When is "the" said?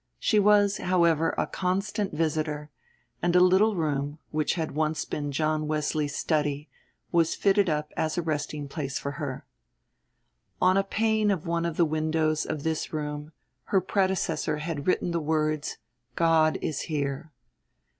11.77-11.85, 15.11-15.19